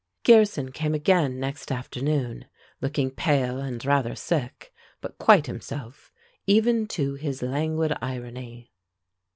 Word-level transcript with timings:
Gearson 0.23 0.71
came 0.71 0.95
again 0.95 1.39
next 1.39 1.71
afternoon, 1.71 2.45
looking 2.81 3.11
pale, 3.11 3.59
and 3.59 3.85
rather 3.85 4.15
sick, 4.15 4.73
but 4.99 5.19
quite 5.19 5.45
himself, 5.45 6.11
even 6.47 6.87
to 6.87 7.13
his 7.13 7.43
languid 7.43 7.93
irony. 8.01 8.71